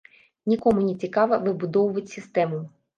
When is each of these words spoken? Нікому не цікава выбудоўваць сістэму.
Нікому 0.51 0.87
не 0.87 0.95
цікава 1.05 1.41
выбудоўваць 1.47 2.09
сістэму. 2.19 2.67